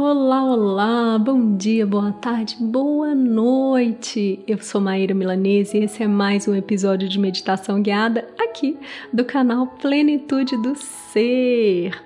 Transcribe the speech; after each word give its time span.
Olá, 0.00 0.44
olá, 0.44 1.18
bom 1.18 1.56
dia, 1.56 1.84
boa 1.84 2.12
tarde, 2.12 2.56
boa 2.60 3.16
noite. 3.16 4.38
Eu 4.46 4.62
sou 4.62 4.80
Maíra 4.80 5.12
Milanese 5.12 5.76
e 5.76 5.82
esse 5.82 6.04
é 6.04 6.06
mais 6.06 6.46
um 6.46 6.54
episódio 6.54 7.08
de 7.08 7.18
meditação 7.18 7.82
guiada 7.82 8.24
aqui 8.38 8.78
do 9.12 9.24
canal 9.24 9.66
Plenitude 9.66 10.56
do 10.62 10.76
Ser. 10.76 12.00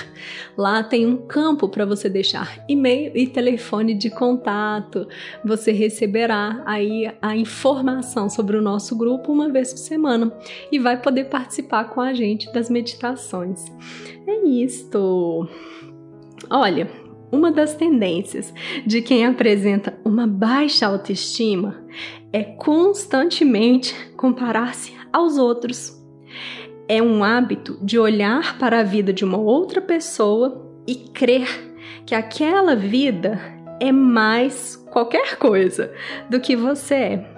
Lá 0.58 0.84
tem 0.84 1.06
um 1.06 1.18
campo 1.18 1.70
para 1.70 1.86
você 1.86 2.10
deixar 2.10 2.66
e-mail 2.68 3.12
e 3.16 3.28
telefone 3.28 3.94
de 3.94 4.10
contato. 4.10 5.08
Você 5.44 5.72
receberá 5.72 6.64
aí 6.66 7.12
a 7.22 7.36
informação 7.36 8.28
sobre 8.30 8.58
o 8.58 8.62
nosso 8.62 8.98
grupo 8.98 9.32
uma 9.32 9.50
vez 9.50 9.74
por 9.74 9.80
semana 9.80 10.32
e 10.72 10.80
vai 10.80 11.00
poder 11.02 11.26
participar 11.26 11.86
com 11.86 12.02
a 12.02 12.14
gente 12.14 12.52
das 12.54 12.70
meditações. 12.70 13.66
É 14.28 14.48
isto. 14.48 15.48
Olha, 16.50 16.90
uma 17.32 17.52
das 17.52 17.76
tendências 17.76 18.54
de 18.86 19.02
quem 19.02 19.26
apresenta 19.26 19.98
uma 20.04 20.26
baixa 20.26 20.88
autoestima 20.88 21.84
é 22.32 22.44
constantemente 22.44 23.94
comparar-se 24.16 24.94
aos 25.12 25.38
outros. 25.38 25.96
É 26.88 27.02
um 27.02 27.24
hábito 27.24 27.78
de 27.82 28.00
olhar 28.00 28.58
para 28.58 28.80
a 28.80 28.84
vida 28.84 29.12
de 29.12 29.26
uma 29.26 29.38
outra 29.38 29.82
pessoa 29.82 30.66
e 30.88 30.96
crer 30.96 31.48
que 32.06 32.16
aquela 32.16 32.76
vida 32.76 33.40
é 33.80 33.92
mais 33.92 34.78
qualquer 34.90 35.36
coisa 35.38 35.94
do 36.30 36.40
que 36.40 36.56
você 36.56 36.96
é. 36.96 37.38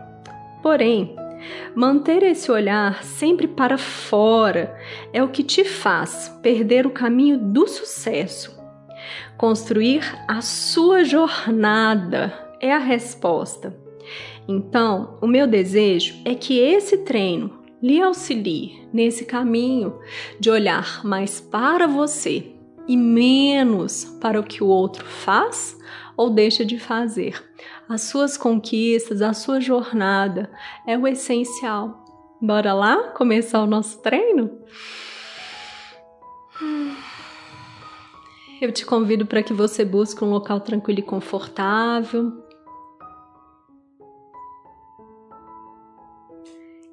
Porém, 0.62 1.16
manter 1.74 2.22
esse 2.22 2.52
olhar 2.52 3.04
sempre 3.04 3.48
para 3.48 3.78
fora 3.78 4.78
é 5.12 5.24
o 5.24 5.30
que 5.30 5.44
te 5.44 5.64
faz 5.64 6.30
perder 6.44 6.86
o 6.86 6.92
caminho 6.92 7.40
do 7.40 7.68
sucesso 7.68 8.59
Construir 9.40 10.04
a 10.28 10.42
sua 10.42 11.06
jornada 11.06 12.34
é 12.60 12.74
a 12.74 12.78
resposta. 12.78 13.74
Então, 14.46 15.18
o 15.22 15.28
meu 15.28 15.48
desejo 15.48 16.14
é 16.26 16.36
que 16.36 16.60
esse 16.60 16.98
treino 17.06 17.58
lhe 17.82 18.02
auxilie 18.02 18.86
nesse 18.92 19.24
caminho 19.24 19.98
de 20.42 20.50
olhar 20.50 21.06
mais 21.06 21.40
para 21.40 21.88
você 21.88 22.52
e 22.86 22.98
menos 22.98 24.04
para 24.20 24.42
o 24.42 24.44
que 24.44 24.62
o 24.62 24.68
outro 24.68 25.06
faz 25.06 25.80
ou 26.18 26.30
deixa 26.30 26.66
de 26.66 26.78
fazer. 26.78 27.42
As 27.88 28.02
suas 28.02 28.36
conquistas, 28.36 29.22
a 29.22 29.32
sua 29.32 29.62
jornada 29.62 30.52
é 30.86 30.98
o 30.98 31.08
essencial. 31.08 32.04
Bora 32.42 32.74
lá 32.74 33.12
começar 33.14 33.64
o 33.64 33.68
nosso 33.68 34.02
treino? 34.02 34.52
Eu 38.62 38.74
te 38.74 38.86
convido 38.86 39.26
para 39.26 39.42
que 39.42 39.54
você 39.54 39.86
busque 39.86 40.22
um 40.22 40.30
local 40.30 40.60
tranquilo 40.60 41.00
e 41.00 41.04
confortável. 41.04 42.44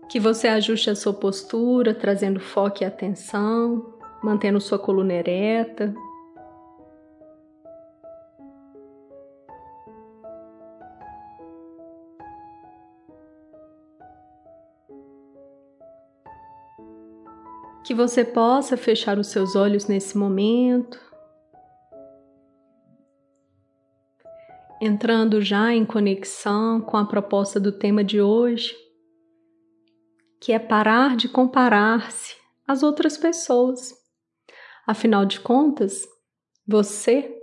Que 0.09 0.21
você 0.21 0.47
ajuste 0.47 0.91
a 0.91 0.95
sua 0.95 1.13
postura, 1.13 1.93
trazendo 1.93 2.39
foco 2.39 2.85
e 2.85 2.87
atenção, 2.87 3.95
mantendo 4.23 4.61
sua 4.61 4.79
coluna 4.79 5.15
ereta. 5.15 5.93
Que 17.85 17.93
você 17.93 18.25
possa 18.25 18.77
fechar 18.77 19.19
os 19.19 19.27
seus 19.27 19.57
olhos 19.57 19.89
nesse 19.89 20.17
momento. 20.17 21.06
Entrando 24.81 25.41
já 25.41 25.73
em 25.73 25.85
conexão 25.85 26.81
com 26.81 26.97
a 26.97 27.07
proposta 27.07 27.59
do 27.59 27.73
tema 27.73 28.05
de 28.05 28.21
hoje, 28.21 28.75
que 30.41 30.53
é 30.53 30.59
parar 30.59 31.17
de 31.17 31.29
comparar-se 31.29 32.37
às 32.67 32.83
outras 32.83 33.17
pessoas. 33.17 33.95
Afinal 34.87 35.25
de 35.25 35.41
contas, 35.41 36.07
você 36.67 37.35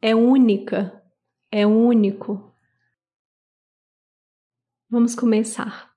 é 0.00 0.14
única, 0.14 1.02
é 1.50 1.66
único. 1.66 2.52
Vamos 4.90 5.14
começar. 5.14 5.91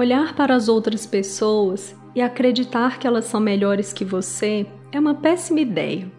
Olhar 0.00 0.34
para 0.34 0.54
as 0.54 0.66
outras 0.66 1.04
pessoas 1.04 1.94
e 2.14 2.22
acreditar 2.22 2.98
que 2.98 3.06
elas 3.06 3.26
são 3.26 3.38
melhores 3.38 3.92
que 3.92 4.02
você 4.02 4.66
é 4.90 4.98
uma 4.98 5.12
péssima 5.12 5.60
ideia. 5.60 6.10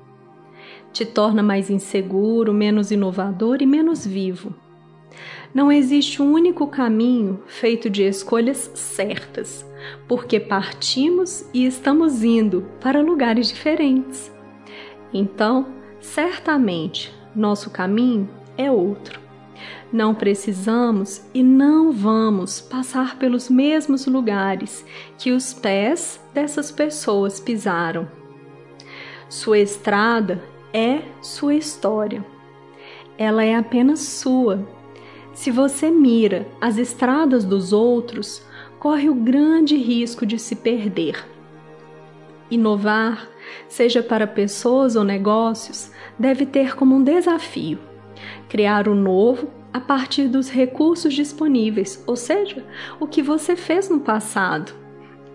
Te 0.94 1.04
torna 1.04 1.42
mais 1.42 1.68
inseguro, 1.68 2.54
menos 2.54 2.92
inovador 2.92 3.60
e 3.60 3.66
menos 3.66 4.06
vivo. 4.06 4.54
Não 5.52 5.72
existe 5.72 6.22
um 6.22 6.32
único 6.32 6.68
caminho 6.68 7.42
feito 7.48 7.90
de 7.90 8.04
escolhas 8.04 8.70
certas, 8.76 9.66
porque 10.08 10.40
partimos 10.40 11.44
e 11.52 11.66
estamos 11.66 12.24
indo 12.24 12.64
para 12.80 13.02
lugares 13.02 13.48
diferentes. 13.48 14.32
Então, 15.12 15.66
certamente, 16.00 17.12
nosso 17.36 17.72
caminho 17.72 18.30
é 18.56 18.70
outro. 18.70 19.20
Não 19.92 20.16
precisamos 20.16 21.22
e 21.34 21.44
não 21.44 21.92
vamos 21.92 22.62
passar 22.62 23.18
pelos 23.18 23.50
mesmos 23.50 24.06
lugares 24.06 24.86
que 25.18 25.32
os 25.32 25.54
pés 25.54 26.20
dessas 26.34 26.72
pessoas 26.72 27.40
pisaram. 27.40 28.08
Sua 29.28 29.60
estrada 29.60 30.42
é 30.74 31.02
sua 31.22 31.56
história. 31.56 32.26
Ela 33.18 33.44
é 33.44 33.56
apenas 33.56 34.00
sua. 34.00 34.66
Se 35.34 35.52
você 35.52 35.92
mira 35.92 36.48
as 36.60 36.78
estradas 36.78 37.44
dos 37.44 37.74
outros, 37.74 38.46
corre 38.80 39.10
o 39.10 39.16
grande 39.16 39.76
risco 39.76 40.26
de 40.26 40.40
se 40.40 40.56
perder. 40.56 41.26
Inovar, 42.50 43.28
seja 43.68 44.02
para 44.02 44.26
pessoas 44.26 44.96
ou 44.96 45.04
negócios, 45.04 45.92
deve 46.18 46.46
ter 46.46 46.76
como 46.76 46.96
um 46.96 47.04
desafio 47.04 47.80
criar 48.50 48.90
o 48.90 48.96
novo 48.96 49.61
a 49.74 49.80
partir 49.80 50.28
dos 50.28 50.50
recursos 50.50 51.14
disponíveis, 51.14 52.04
ou 52.06 52.16
seja, 52.16 52.66
o 53.00 53.08
que 53.08 53.22
você 53.22 53.56
fez 53.56 53.90
no 53.90 54.00
passado, 54.00 54.74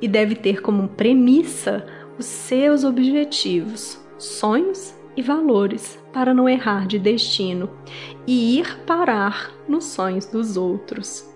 e 0.01 0.07
deve 0.07 0.35
ter 0.35 0.61
como 0.61 0.89
premissa 0.89 1.87
os 2.19 2.27
seus 2.27 2.85
objetivos, 2.85 3.99
sonhos 4.19 4.95
e 5.17 5.23
valores 5.23 5.99
para 6.13 6.35
não 6.35 6.49
errar 6.49 6.87
de 6.87 6.99
destino 6.99 7.71
e 8.27 8.59
ir 8.59 8.79
parar 8.87 9.53
nos 9.67 9.85
sonhos 9.85 10.27
dos 10.27 10.57
outros. 10.57 11.27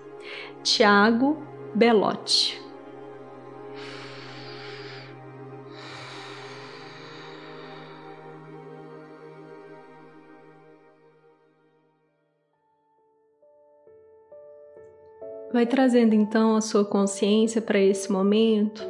Tiago 0.63 1.37
Belotti 1.73 2.60
Vai 15.53 15.65
trazendo 15.65 16.13
então 16.13 16.55
a 16.55 16.61
sua 16.61 16.85
consciência 16.85 17.61
para 17.61 17.79
esse 17.79 18.11
momento, 18.11 18.85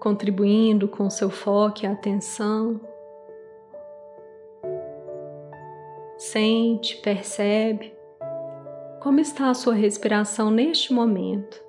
contribuindo 0.00 0.88
com 0.88 1.08
seu 1.08 1.30
foco 1.30 1.84
e 1.84 1.86
atenção. 1.86 2.80
Sente, 6.16 6.96
percebe 6.96 7.96
como 9.00 9.20
está 9.20 9.50
a 9.50 9.54
sua 9.54 9.74
respiração 9.74 10.50
neste 10.50 10.92
momento. 10.92 11.67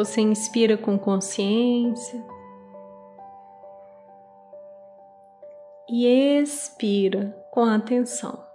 Você 0.00 0.22
inspira 0.22 0.78
com 0.78 0.98
consciência 0.98 2.24
e 5.86 6.06
expira 6.40 7.36
com 7.50 7.64
atenção. 7.64 8.49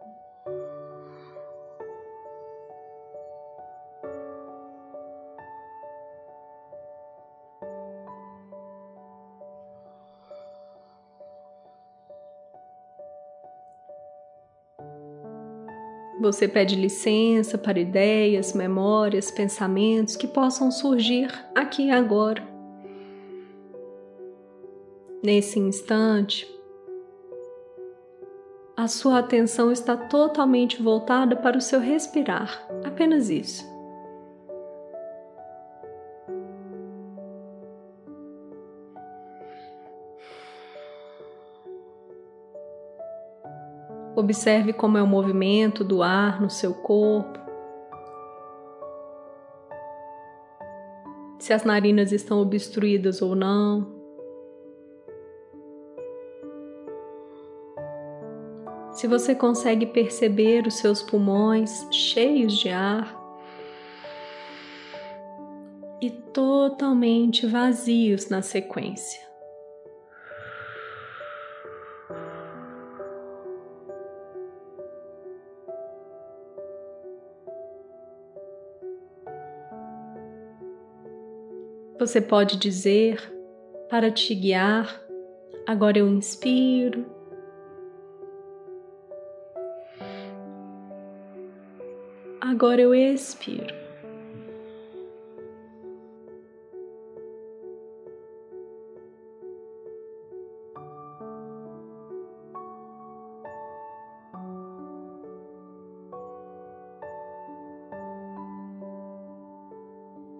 Você 16.25 16.47
pede 16.47 16.75
licença 16.75 17.55
para 17.55 17.79
ideias, 17.79 18.51
memórias, 18.51 19.29
pensamentos 19.29 20.15
que 20.15 20.27
possam 20.27 20.71
surgir 20.71 21.29
aqui 21.53 21.83
e 21.83 21.91
agora. 21.91 22.41
Nesse 25.23 25.59
instante, 25.59 26.47
a 28.75 28.87
sua 28.87 29.19
atenção 29.19 29.71
está 29.71 29.95
totalmente 29.95 30.81
voltada 30.81 31.35
para 31.35 31.59
o 31.59 31.61
seu 31.61 31.79
respirar, 31.79 32.67
apenas 32.83 33.29
isso. 33.29 33.63
Observe 44.15 44.71
como 44.71 44.97
é 44.97 45.03
o 45.03 45.07
movimento 45.07 45.83
do 45.83 46.01
ar 46.01 46.41
no 46.41 46.49
seu 46.49 46.73
corpo. 46.73 47.37
Se 51.37 51.51
as 51.51 51.65
narinas 51.65 52.13
estão 52.13 52.39
obstruídas 52.39 53.21
ou 53.21 53.35
não. 53.35 53.93
Se 58.93 59.05
você 59.05 59.35
consegue 59.35 59.85
perceber 59.85 60.65
os 60.65 60.75
seus 60.75 61.01
pulmões 61.01 61.85
cheios 61.91 62.57
de 62.57 62.69
ar 62.69 63.21
e 66.01 66.09
totalmente 66.09 67.45
vazios 67.45 68.29
na 68.29 68.41
sequência. 68.41 69.24
Você 81.97 82.19
pode 82.19 82.57
dizer 82.57 83.21
para 83.89 84.11
te 84.11 84.35
guiar: 84.35 85.01
agora 85.65 85.97
eu 85.97 86.07
inspiro. 86.09 87.05
Agora 92.41 92.81
eu 92.81 92.93
expiro. 92.93 93.85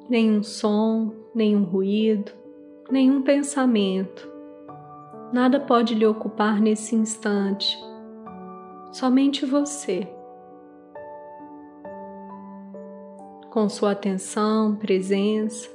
nenhum 0.08 0.44
som, 0.44 1.15
nenhum 1.36 1.64
ruído, 1.64 2.32
nenhum 2.90 3.22
pensamento. 3.22 4.32
Nada 5.34 5.60
pode 5.60 5.94
lhe 5.94 6.06
ocupar 6.06 6.62
nesse 6.62 6.96
instante, 6.96 7.78
somente 8.92 9.46
você. 9.46 10.08
Com 13.52 13.68
sua 13.68 13.92
atenção, 13.92 14.76
presença, 14.76 15.70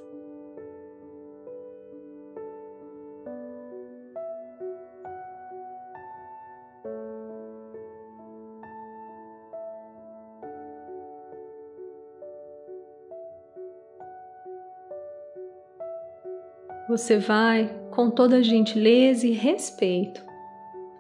você 16.90 17.18
vai, 17.18 17.72
com 17.92 18.10
toda 18.10 18.42
gentileza 18.42 19.24
e 19.24 19.30
respeito, 19.30 20.20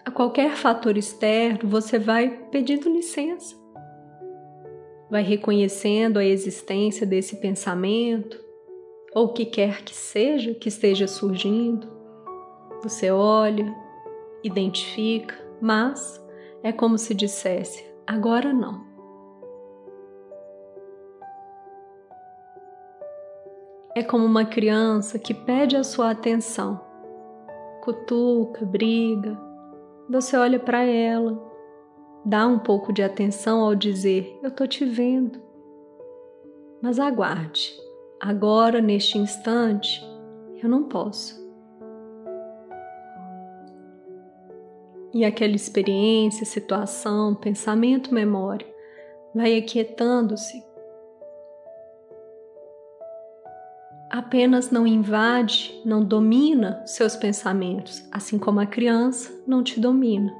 a 0.04 0.10
qualquer 0.10 0.54
fator 0.54 0.96
externo, 0.96 1.68
você 1.68 1.98
vai 1.98 2.30
pedindo 2.52 2.88
licença. 2.88 3.56
Vai 5.10 5.24
reconhecendo 5.24 6.18
a 6.18 6.24
existência 6.24 7.04
desse 7.04 7.40
pensamento, 7.40 8.40
ou 9.12 9.24
o 9.24 9.32
que 9.32 9.44
quer 9.44 9.82
que 9.82 9.92
seja 9.92 10.54
que 10.54 10.68
esteja 10.68 11.08
surgindo. 11.08 11.88
Você 12.84 13.10
olha, 13.10 13.74
identifica, 14.44 15.34
mas 15.60 16.24
é 16.62 16.70
como 16.70 16.98
se 16.98 17.12
dissesse: 17.12 17.84
agora 18.06 18.52
não. 18.52 18.89
É 24.00 24.02
como 24.02 24.24
uma 24.24 24.46
criança 24.46 25.18
que 25.18 25.34
pede 25.34 25.76
a 25.76 25.84
sua 25.84 26.10
atenção. 26.10 26.80
Cutuca, 27.82 28.64
briga. 28.64 29.38
Você 30.08 30.38
olha 30.38 30.58
para 30.58 30.82
ela, 30.82 31.38
dá 32.24 32.46
um 32.46 32.58
pouco 32.58 32.94
de 32.94 33.02
atenção 33.02 33.60
ao 33.60 33.74
dizer: 33.74 34.40
Eu 34.42 34.50
tô 34.50 34.66
te 34.66 34.86
vendo. 34.86 35.38
Mas 36.80 36.98
aguarde. 36.98 37.76
Agora, 38.18 38.80
neste 38.80 39.18
instante, 39.18 40.02
eu 40.62 40.68
não 40.70 40.84
posso. 40.84 41.38
E 45.12 45.26
aquela 45.26 45.54
experiência, 45.54 46.46
situação, 46.46 47.34
pensamento, 47.34 48.14
memória 48.14 48.66
vai 49.34 49.58
aquietando-se 49.58 50.69
apenas 54.10 54.70
não 54.70 54.86
invade, 54.86 55.80
não 55.84 56.04
domina 56.04 56.82
seus 56.84 57.14
pensamentos, 57.14 58.02
assim 58.10 58.38
como 58.38 58.58
a 58.60 58.66
criança 58.66 59.32
não 59.46 59.62
te 59.62 59.78
domina. 59.78 60.34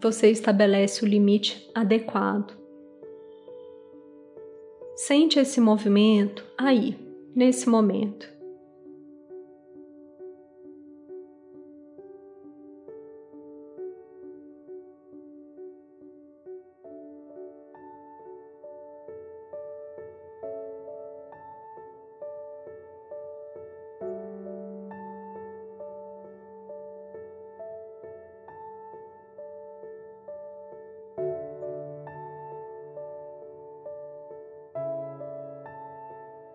Você 0.00 0.30
estabelece 0.30 1.04
o 1.04 1.08
limite 1.08 1.70
adequado. 1.74 2.56
Sente 4.96 5.38
esse 5.38 5.60
movimento 5.60 6.44
aí, 6.56 6.96
nesse 7.34 7.68
momento. 7.68 8.37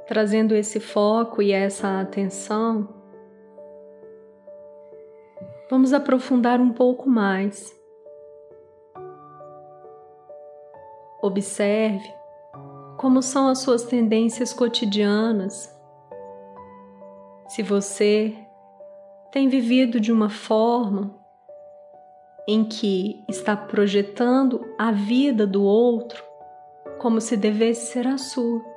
Trazendo 0.07 0.55
esse 0.55 0.79
foco 0.79 1.41
e 1.41 1.51
essa 1.51 2.01
atenção, 2.01 2.87
vamos 5.69 5.93
aprofundar 5.93 6.59
um 6.59 6.71
pouco 6.71 7.09
mais. 7.09 7.75
Observe 11.21 12.11
como 12.97 13.21
são 13.21 13.47
as 13.47 13.59
suas 13.59 13.83
tendências 13.83 14.53
cotidianas. 14.53 15.73
Se 17.47 17.61
você 17.63 18.35
tem 19.31 19.47
vivido 19.47 19.99
de 19.99 20.11
uma 20.11 20.29
forma 20.29 21.15
em 22.47 22.63
que 22.63 23.23
está 23.29 23.55
projetando 23.55 24.65
a 24.77 24.91
vida 24.91 25.47
do 25.47 25.63
outro 25.63 26.23
como 26.99 27.19
se 27.19 27.35
devesse 27.35 27.91
ser 27.91 28.07
a 28.07 28.17
sua. 28.17 28.72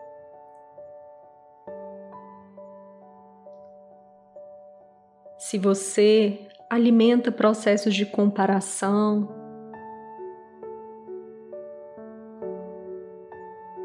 Se 5.49 5.59
você 5.59 6.41
alimenta 6.69 7.31
processos 7.31 7.95
de 7.95 8.05
comparação, 8.05 9.29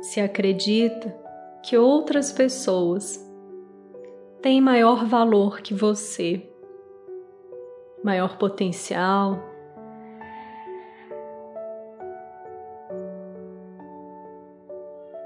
se 0.01 0.19
acredita 0.19 1.15
que 1.61 1.77
outras 1.77 2.31
pessoas 2.31 3.23
tem 4.41 4.59
maior 4.59 5.05
valor 5.05 5.61
que 5.61 5.71
você, 5.71 6.49
maior 8.03 8.39
potencial. 8.39 9.39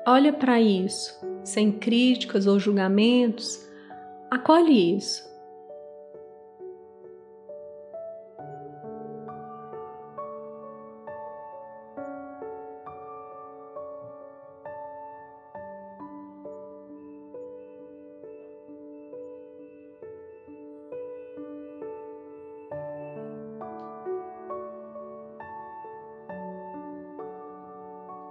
Olha 0.06 0.34
para 0.34 0.60
isso, 0.60 1.18
sem 1.46 1.72
críticas 1.72 2.46
ou 2.46 2.60
julgamentos, 2.60 3.66
acolhe 4.30 4.98
isso. 4.98 5.34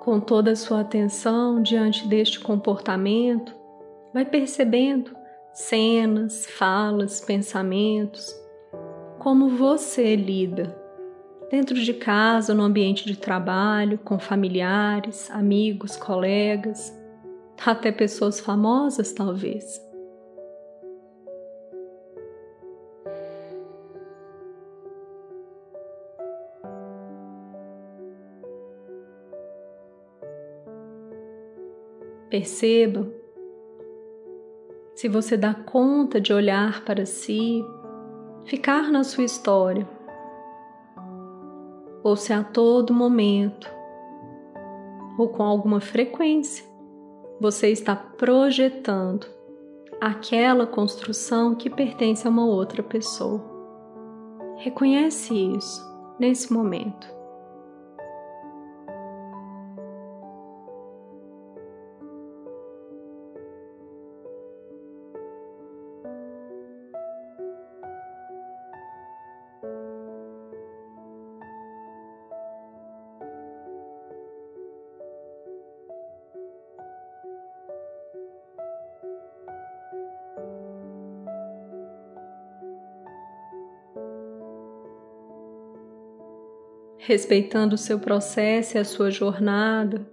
Com 0.04 0.20
toda 0.20 0.50
a 0.50 0.56
sua 0.56 0.82
atenção 0.82 1.62
diante 1.62 2.06
deste 2.06 2.38
comportamento, 2.38 3.56
vai 4.12 4.26
percebendo 4.26 5.16
cenas, 5.54 6.44
falas, 6.46 7.22
pensamentos, 7.22 8.34
como 9.18 9.48
você 9.48 10.14
lida 10.14 10.78
dentro 11.50 11.74
de 11.74 11.94
casa, 11.94 12.52
no 12.52 12.62
ambiente 12.62 13.06
de 13.06 13.16
trabalho, 13.16 13.96
com 13.96 14.18
familiares, 14.18 15.30
amigos, 15.30 15.96
colegas, 15.96 16.94
até 17.64 17.90
pessoas 17.90 18.38
famosas, 18.38 19.12
talvez. 19.12 19.80
Perceba 32.34 33.06
se 34.92 35.08
você 35.08 35.36
dá 35.36 35.54
conta 35.54 36.20
de 36.20 36.32
olhar 36.32 36.84
para 36.84 37.06
si, 37.06 37.64
ficar 38.44 38.90
na 38.90 39.04
sua 39.04 39.22
história, 39.22 39.88
ou 42.02 42.16
se 42.16 42.32
a 42.32 42.42
todo 42.42 42.92
momento, 42.92 43.70
ou 45.16 45.28
com 45.28 45.44
alguma 45.44 45.80
frequência, 45.80 46.66
você 47.40 47.70
está 47.70 47.94
projetando 47.94 49.28
aquela 50.00 50.66
construção 50.66 51.54
que 51.54 51.70
pertence 51.70 52.26
a 52.26 52.30
uma 52.30 52.46
outra 52.46 52.82
pessoa. 52.82 53.44
Reconhece 54.56 55.32
isso 55.32 55.80
nesse 56.18 56.52
momento. 56.52 57.13
Respeitando 87.06 87.74
o 87.74 87.78
seu 87.78 87.98
processo 87.98 88.76
e 88.76 88.80
a 88.80 88.84
sua 88.84 89.10
jornada, 89.10 90.10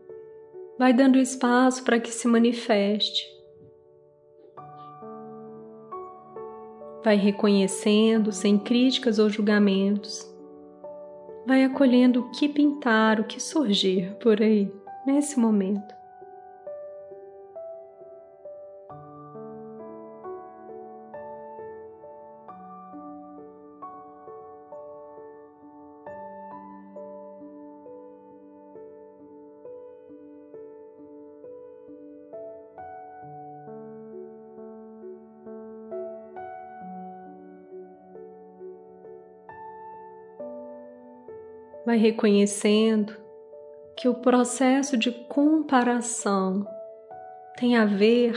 vai 0.78 0.94
dando 0.94 1.18
espaço 1.18 1.84
para 1.86 2.00
que 2.00 2.12
se 2.12 2.28
manifeste. 2.28 3.26
Vai 7.04 7.16
reconhecendo 7.16 8.32
sem 8.34 8.58
críticas 8.58 9.20
ou 9.20 9.30
julgamentos. 9.30 10.30
Vai 11.48 11.64
acolhendo 11.64 12.22
o 12.22 12.32
que 12.32 12.50
pintar, 12.50 13.22
o 13.22 13.24
que 13.24 13.42
surgir 13.42 14.14
por 14.20 14.42
aí, 14.42 14.72
nesse 15.06 15.40
momento. 15.40 16.01
Vai 41.86 41.98
reconhecendo 41.98 43.14
que 43.96 44.08
o 44.08 44.16
processo 44.16 44.98
de 44.98 45.12
comparação 45.12 46.66
tem 47.58 47.76
a 47.78 47.86
ver 47.86 48.36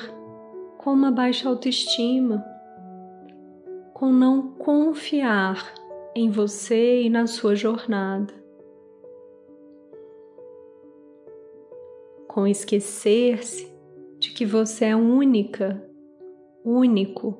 com 0.78 0.92
uma 0.92 1.10
baixa 1.10 1.48
autoestima, 1.48 2.44
com 3.94 4.12
não 4.12 4.52
confiar 4.52 5.72
em 6.14 6.30
você 6.30 7.02
e 7.02 7.10
na 7.10 7.26
sua 7.26 7.54
jornada, 7.54 8.34
com 12.28 12.46
esquecer-se 12.46 13.72
de 14.18 14.30
que 14.30 14.44
você 14.44 14.86
é 14.86 14.96
única, 14.96 15.82
único 16.64 17.38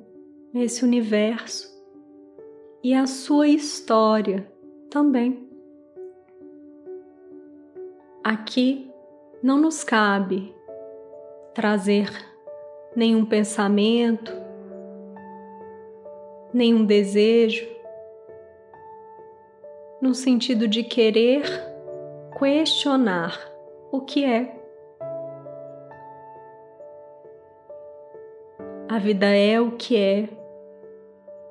nesse 0.52 0.84
universo 0.84 1.68
e 2.82 2.94
a 2.94 3.06
sua 3.06 3.48
história 3.48 4.50
também. 4.90 5.43
Aqui 8.24 8.90
não 9.42 9.58
nos 9.58 9.84
cabe 9.84 10.56
trazer 11.52 12.08
nenhum 12.96 13.26
pensamento, 13.26 14.32
nenhum 16.50 16.86
desejo, 16.86 17.68
no 20.00 20.14
sentido 20.14 20.66
de 20.66 20.82
querer 20.82 21.42
questionar 22.38 23.38
o 23.92 24.00
que 24.00 24.24
é. 24.24 24.56
A 28.88 28.98
vida 28.98 29.26
é 29.26 29.60
o 29.60 29.72
que 29.72 29.98
é, 29.98 30.30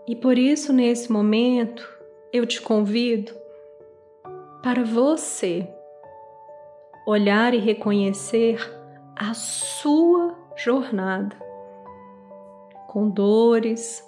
e 0.07 0.15
por 0.15 0.39
isso, 0.39 0.73
nesse 0.73 1.11
momento, 1.11 1.87
eu 2.31 2.47
te 2.47 2.59
convido 2.59 3.31
para 4.63 4.83
você 4.83 5.67
olhar 7.05 7.53
e 7.53 7.59
reconhecer 7.59 8.59
a 9.15 9.33
sua 9.33 10.35
jornada, 10.55 11.35
com 12.87 13.09
dores, 13.09 14.03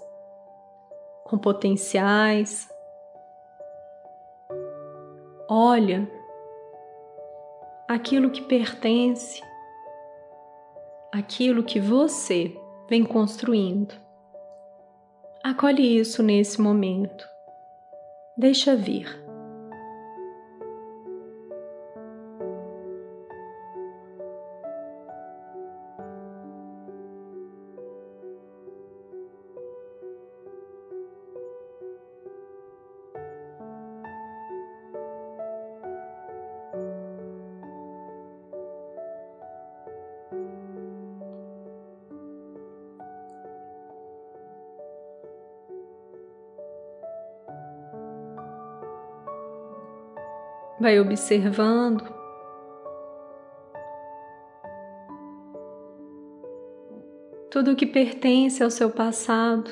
com 1.24 1.38
potenciais. 1.38 2.70
Olha 5.50 6.10
aquilo 7.88 8.32
que 8.32 8.42
pertence, 8.42 9.42
aquilo 11.12 11.64
que 11.64 11.80
você 11.80 12.56
vem 12.90 13.04
construindo. 13.04 13.94
Acolhe 15.44 16.00
isso 16.00 16.24
nesse 16.24 16.60
momento. 16.60 17.28
Deixa 18.38 18.76
vir. 18.76 19.25
Vai 50.86 51.00
observando. 51.00 52.04
tudo 57.50 57.72
o 57.72 57.76
que 57.76 57.86
pertence 57.86 58.62
ao 58.62 58.70
seu 58.70 58.90
passado, 58.90 59.72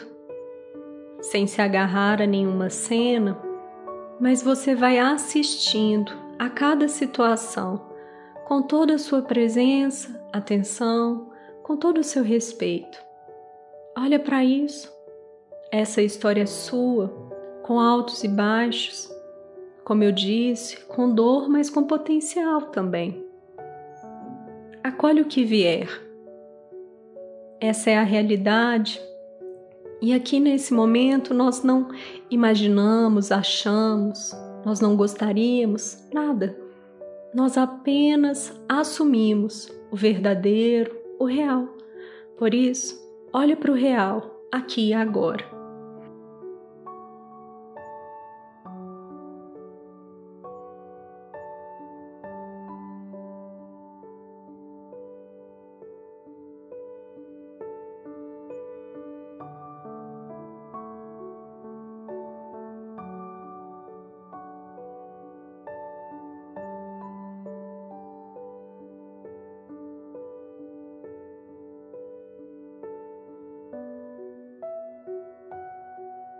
sem 1.19 1.45
se 1.45 1.61
agarrar 1.61 2.21
a 2.21 2.25
nenhuma 2.25 2.69
cena, 2.69 3.37
mas 4.21 4.41
você 4.41 4.73
vai 4.73 4.97
assistindo 4.97 6.13
a 6.39 6.49
cada 6.49 6.87
situação 6.87 7.85
com 8.47 8.61
toda 8.61 8.95
a 8.95 8.97
sua 8.97 9.21
presença, 9.21 10.25
atenção, 10.31 11.29
com 11.61 11.75
todo 11.75 11.97
o 11.97 12.03
seu 12.03 12.23
respeito. 12.23 12.97
Olha 13.97 14.17
para 14.17 14.45
isso. 14.45 14.89
Essa 15.69 16.01
história 16.01 16.43
é 16.43 16.47
sua, 16.47 17.09
com 17.63 17.81
altos 17.81 18.23
e 18.23 18.29
baixos, 18.29 19.12
como 19.83 20.03
eu 20.03 20.11
disse, 20.11 20.77
com 20.85 21.13
dor, 21.13 21.49
mas 21.49 21.69
com 21.69 21.83
potencial 21.83 22.63
também. 22.63 23.23
Acolhe 24.83 25.21
o 25.21 25.25
que 25.25 25.43
vier. 25.43 25.87
Essa 27.59 27.91
é 27.91 27.97
a 27.97 28.03
realidade. 28.03 29.01
E 30.01 30.13
aqui 30.13 30.39
nesse 30.39 30.73
momento 30.73 31.33
nós 31.33 31.63
não 31.63 31.87
imaginamos, 32.29 33.31
achamos, 33.31 34.35
nós 34.65 34.79
não 34.81 34.95
gostaríamos, 34.95 35.97
nada. 36.13 36.57
Nós 37.33 37.57
apenas 37.57 38.53
assumimos 38.67 39.71
o 39.89 39.95
verdadeiro, 39.95 40.95
o 41.17 41.25
real. 41.25 41.67
Por 42.37 42.53
isso, 42.53 43.01
olhe 43.31 43.55
para 43.55 43.71
o 43.71 43.75
real, 43.75 44.43
aqui 44.51 44.89
e 44.89 44.93
agora. 44.93 45.62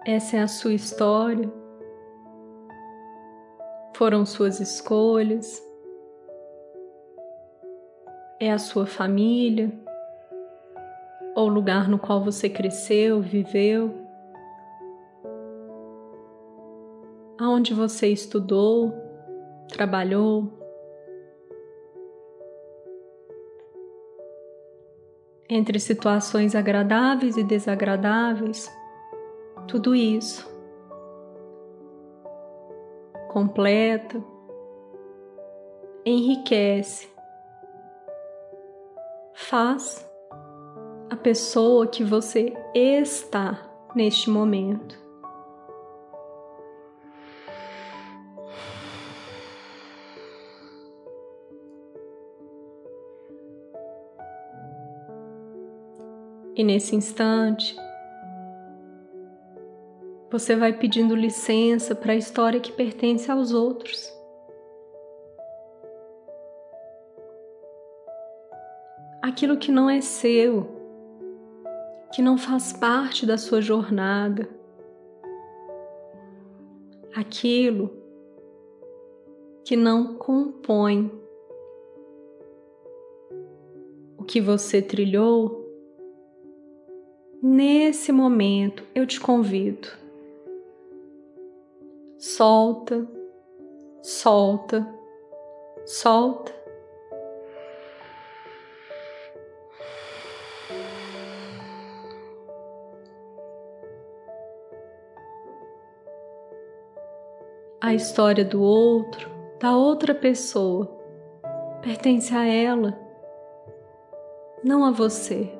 Essa 0.05 0.35
é 0.35 0.41
a 0.41 0.49
sua 0.49 0.73
história. 0.73 1.49
Foram 3.95 4.25
suas 4.25 4.59
escolhas. 4.59 5.63
É 8.37 8.51
a 8.51 8.57
sua 8.57 8.85
família, 8.85 9.71
ou 11.33 11.47
lugar 11.47 11.87
no 11.87 11.97
qual 11.97 12.21
você 12.21 12.49
cresceu, 12.49 13.21
viveu. 13.21 13.93
Aonde 17.39 17.73
você 17.73 18.09
estudou, 18.09 18.93
trabalhou. 19.69 20.51
Entre 25.47 25.79
situações 25.79 26.55
agradáveis 26.55 27.37
e 27.37 27.43
desagradáveis, 27.43 28.69
tudo 29.67 29.95
isso. 29.95 30.51
Completa, 33.29 34.23
enriquece, 36.05 37.09
faz 39.33 40.07
a 41.09 41.15
pessoa 41.15 41.87
que 41.87 42.03
você 42.03 42.53
está 42.73 43.59
neste 43.95 44.29
momento. 44.29 45.01
E 56.55 56.63
nesse 56.63 56.95
instante, 56.95 57.75
você 60.33 60.55
vai 60.55 60.73
pedindo 60.73 61.15
licença 61.15 61.93
para 61.93 62.13
a 62.13 62.15
história 62.15 62.59
que 62.59 62.71
pertence 62.71 63.29
aos 63.29 63.53
outros. 63.53 64.11
Aquilo 69.21 69.57
que 69.57 69.71
não 69.71 69.87
é 69.87 70.01
seu, 70.01 70.67
que 72.11 72.19
não 72.19 72.35
faz 72.35 72.73
parte 72.73 73.27
da 73.27 73.37
sua 73.37 73.61
jornada, 73.61 74.49
aquilo 77.15 77.91
que 79.63 79.75
não 79.75 80.15
compõe 80.15 81.11
o 84.17 84.23
que 84.23 84.41
você 84.41 84.81
trilhou, 84.81 85.63
nesse 87.39 88.11
momento 88.11 88.83
eu 88.95 89.05
te 89.05 89.21
convido 89.21 90.01
solta, 92.23 93.05
solta, 94.01 94.87
solta. 95.85 96.53
A 107.81 107.93
história 107.93 108.45
do 108.45 108.61
outro, 108.61 109.29
da 109.59 109.75
outra 109.75 110.15
pessoa, 110.15 110.85
pertence 111.81 112.33
a 112.33 112.45
ela, 112.45 112.97
não 114.63 114.85
a 114.85 114.91
você. 114.91 115.51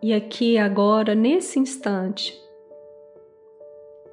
E 0.00 0.12
aqui, 0.12 0.56
agora, 0.56 1.12
nesse 1.16 1.58
instante, 1.58 2.43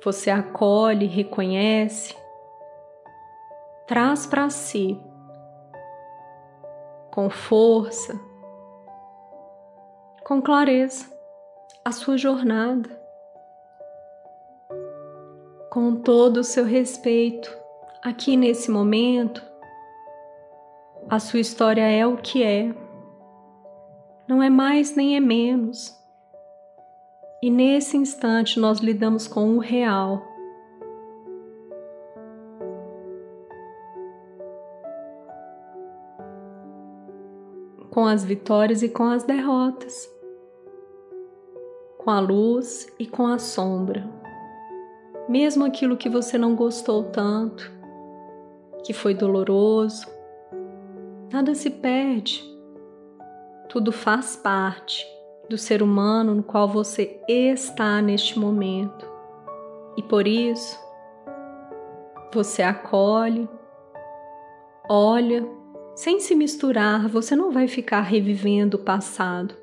você 0.03 0.31
acolhe, 0.31 1.05
reconhece, 1.05 2.15
traz 3.85 4.25
para 4.25 4.49
si 4.49 4.99
com 7.11 7.29
força, 7.29 8.19
com 10.23 10.41
clareza 10.41 11.11
a 11.83 11.91
sua 11.91 12.17
jornada, 12.17 12.89
com 15.69 15.95
todo 15.95 16.37
o 16.37 16.43
seu 16.43 16.65
respeito. 16.65 17.55
Aqui 18.01 18.35
nesse 18.35 18.71
momento, 18.71 19.43
a 21.09 21.19
sua 21.19 21.39
história 21.39 21.87
é 21.87 22.07
o 22.07 22.17
que 22.17 22.43
é, 22.43 22.73
não 24.27 24.41
é 24.41 24.49
mais 24.49 24.95
nem 24.95 25.15
é 25.15 25.19
menos. 25.19 26.00
E 27.43 27.49
nesse 27.49 27.97
instante 27.97 28.59
nós 28.59 28.77
lidamos 28.81 29.27
com 29.27 29.55
o 29.55 29.59
real. 29.59 30.21
Com 37.89 38.05
as 38.05 38.23
vitórias 38.23 38.83
e 38.83 38.89
com 38.89 39.05
as 39.05 39.23
derrotas, 39.23 40.07
com 41.97 42.11
a 42.11 42.19
luz 42.19 42.87
e 42.99 43.07
com 43.07 43.25
a 43.25 43.39
sombra. 43.39 44.07
Mesmo 45.27 45.65
aquilo 45.65 45.97
que 45.97 46.07
você 46.07 46.37
não 46.37 46.55
gostou 46.55 47.05
tanto, 47.05 47.71
que 48.85 48.93
foi 48.93 49.15
doloroso, 49.15 50.05
nada 51.33 51.55
se 51.55 51.71
perde, 51.71 52.43
tudo 53.67 53.91
faz 53.91 54.35
parte 54.35 55.03
do 55.51 55.57
ser 55.57 55.83
humano 55.83 56.33
no 56.33 56.43
qual 56.43 56.65
você 56.65 57.19
está 57.27 58.01
neste 58.01 58.39
momento. 58.39 59.05
E 59.97 60.01
por 60.01 60.25
isso, 60.25 60.79
você 62.33 62.63
acolhe, 62.63 63.49
olha, 64.89 65.45
sem 65.93 66.21
se 66.21 66.33
misturar, 66.35 67.09
você 67.09 67.35
não 67.35 67.51
vai 67.51 67.67
ficar 67.67 67.99
revivendo 67.99 68.77
o 68.77 68.79
passado, 68.79 69.53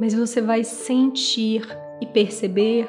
mas 0.00 0.14
você 0.14 0.40
vai 0.40 0.64
sentir 0.64 1.68
e 2.00 2.06
perceber 2.06 2.88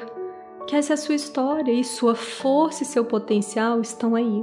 que 0.66 0.74
essa 0.74 0.94
é 0.94 0.94
a 0.94 0.96
sua 0.96 1.14
história 1.14 1.70
e 1.70 1.84
sua 1.84 2.14
força 2.14 2.82
e 2.82 2.86
seu 2.86 3.04
potencial 3.04 3.78
estão 3.82 4.14
aí. 4.14 4.42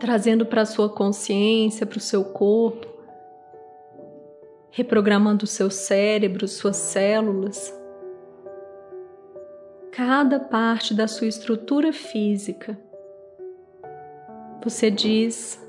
Trazendo 0.00 0.46
para 0.46 0.62
a 0.62 0.66
sua 0.66 0.88
consciência, 0.88 1.84
para 1.84 1.98
o 1.98 2.00
seu 2.00 2.24
corpo, 2.24 2.93
reprogramando 4.74 5.46
seu 5.46 5.70
cérebro, 5.70 6.48
suas 6.48 6.76
células, 6.76 7.72
cada 9.92 10.40
parte 10.40 10.92
da 10.92 11.06
sua 11.06 11.28
estrutura 11.28 11.92
física. 11.92 12.76
Você 14.64 14.90
diz, 14.90 15.64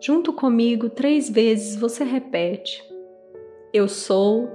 junto 0.00 0.32
comigo, 0.32 0.88
três 0.88 1.28
vezes, 1.28 1.74
você 1.74 2.04
repete: 2.04 2.84
Eu 3.74 3.88
sou. 3.88 4.48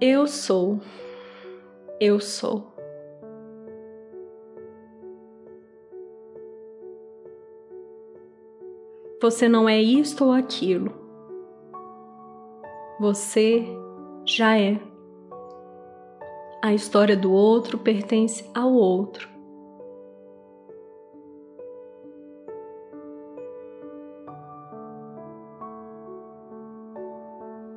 Eu 0.00 0.26
sou. 0.26 0.80
Eu 2.00 2.20
sou. 2.20 2.75
Você 9.20 9.48
não 9.48 9.66
é 9.66 9.80
isto 9.80 10.26
ou 10.26 10.32
aquilo. 10.32 10.92
Você 13.00 13.64
já 14.26 14.58
é. 14.58 14.78
A 16.62 16.74
história 16.74 17.16
do 17.16 17.32
outro 17.32 17.78
pertence 17.78 18.44
ao 18.54 18.70
outro. 18.72 19.26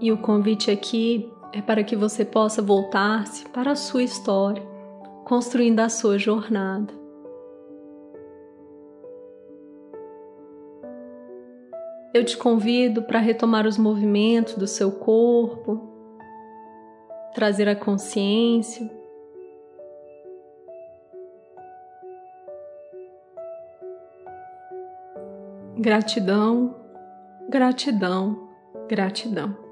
E 0.01 0.11
o 0.11 0.17
convite 0.17 0.69
aqui 0.69 1.31
é 1.53 1.61
para 1.61 1.83
que 1.83 1.95
você 1.95 2.25
possa 2.25 2.61
voltar-se 2.61 3.47
para 3.49 3.71
a 3.71 3.75
sua 3.75 4.03
história, 4.03 4.63
construindo 5.25 5.79
a 5.79 5.87
sua 5.89 6.17
jornada. 6.17 6.98
Eu 12.11 12.25
te 12.25 12.35
convido 12.35 13.03
para 13.03 13.19
retomar 13.19 13.67
os 13.67 13.77
movimentos 13.77 14.55
do 14.55 14.65
seu 14.65 14.91
corpo, 14.91 15.79
trazer 17.35 17.69
a 17.69 17.75
consciência. 17.75 18.89
Gratidão, 25.77 26.75
gratidão, 27.47 28.49
gratidão. 28.87 29.68